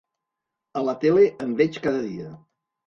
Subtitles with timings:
[0.81, 2.37] A la tele en veig cada dia.